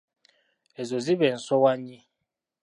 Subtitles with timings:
[0.81, 1.97] Ezo ziba ensoowaanyi.